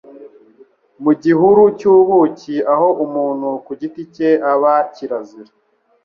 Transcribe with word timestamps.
mu 1.03 1.11
gihuru 1.23 1.61
cy'ubuki 1.77 2.55
aho 2.73 2.87
umuntu 3.05 3.49
ku 3.65 3.71
giti 3.79 4.01
cye 4.15 4.29
aba 4.51 4.73
kirazira 4.93 5.51